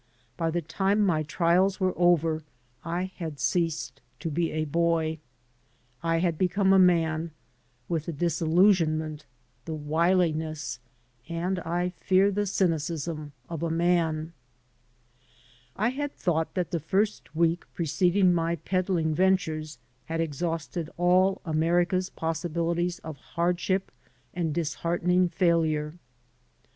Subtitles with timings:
[0.35, 2.41] By the time my trials were over
[2.83, 5.19] I had ceased to be a boy.
[6.01, 7.29] I had become a man,
[7.87, 9.27] with the disillusionment,
[9.65, 10.79] the wiliness,
[11.29, 14.33] and, I fear, the cynicism of a man.
[15.75, 22.09] I had thought that that first week preceding my peddling ventures had exhausted all America's
[22.09, 23.91] possibili ties of hardship
[24.33, 25.99] and disheartening failure.